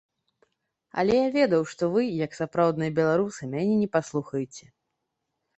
[1.01, 4.65] Але я ведаў, што вы, як сапраўдныя беларусы, мяне не паслухаеце.